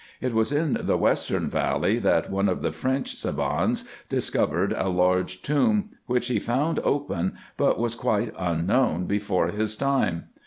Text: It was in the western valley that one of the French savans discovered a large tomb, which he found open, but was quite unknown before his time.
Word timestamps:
It 0.19 0.33
was 0.33 0.51
in 0.51 0.79
the 0.81 0.97
western 0.97 1.47
valley 1.47 1.99
that 1.99 2.31
one 2.31 2.49
of 2.49 2.63
the 2.63 2.71
French 2.71 3.15
savans 3.17 3.87
discovered 4.09 4.73
a 4.75 4.89
large 4.89 5.43
tomb, 5.43 5.91
which 6.07 6.25
he 6.27 6.39
found 6.39 6.79
open, 6.79 7.33
but 7.55 7.77
was 7.77 7.93
quite 7.93 8.33
unknown 8.35 9.05
before 9.05 9.49
his 9.49 9.75
time. 9.75 10.29